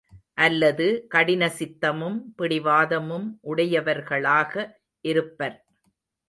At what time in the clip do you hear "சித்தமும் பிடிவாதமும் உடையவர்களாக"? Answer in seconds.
1.59-4.53